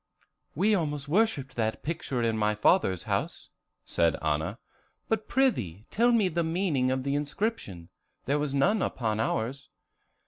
[0.55, 3.51] ]"We almost worshipped that picture in my father's house,"
[3.85, 4.57] said Anna;
[5.07, 7.87] "but prithee tell me the meaning of the inscription;
[8.25, 9.69] there was none upon ours."